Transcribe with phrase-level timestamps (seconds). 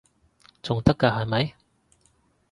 [0.63, 1.53] 仲得㗎係咪？